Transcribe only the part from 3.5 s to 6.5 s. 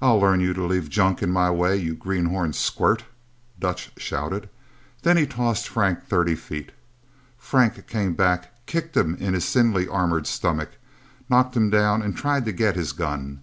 Dutch shouted. Then he tossed Frank thirty